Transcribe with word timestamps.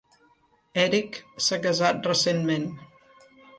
Eric 0.83 1.19
s'ha 1.49 1.61
casat 1.67 2.11
recentment. 2.11 2.69